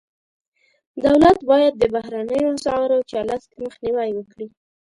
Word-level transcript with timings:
دولت 1.05 1.37
باید 1.49 1.73
د 1.77 1.83
بهرنیو 1.95 2.53
اسعارو 2.57 2.97
چلښت 3.11 3.49
مخنیوی 3.63 4.09
وکړي. 4.15 4.47